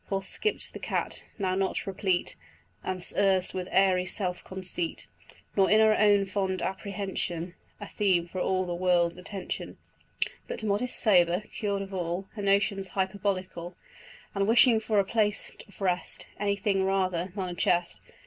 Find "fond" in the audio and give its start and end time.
6.25-6.63